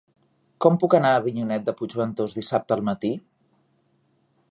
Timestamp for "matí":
2.91-3.13